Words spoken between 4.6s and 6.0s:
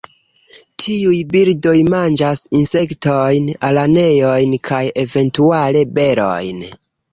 kaj eventuale